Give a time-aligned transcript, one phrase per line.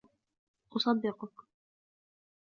[0.75, 1.47] أصدقك.